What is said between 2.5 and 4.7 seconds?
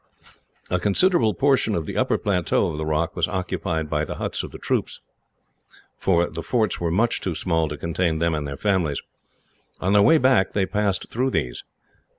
of the rock was occupied by the huts of the